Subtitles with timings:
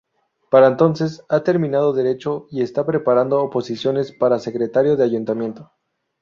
[0.49, 5.71] Para entonces ha terminado Derecho y está preparando oposiciones para Secretario de Ayuntamiento.